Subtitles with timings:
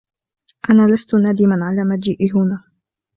[0.69, 2.63] أنا لست نادماً على مجيئي هنا.